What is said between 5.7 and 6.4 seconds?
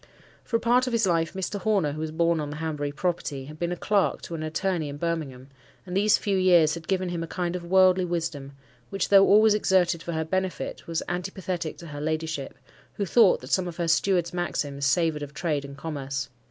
and these few